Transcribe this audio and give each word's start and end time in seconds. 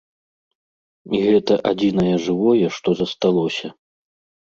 І 1.17 1.19
гэта 1.27 1.53
адзінае 1.73 2.15
жывое, 2.27 2.67
што 2.81 2.89
засталося. 3.05 3.67